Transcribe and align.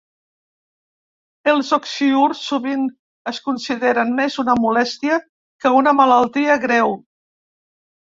Els 1.53 1.69
oxiürs 1.77 2.41
sovint 2.47 2.89
es 3.33 3.43
consideren 3.51 4.17
més 4.23 4.41
una 4.47 4.59
molèstia 4.65 5.23
que 5.63 5.77
una 5.85 5.97
malaltia 6.03 6.61
greu. 6.69 7.01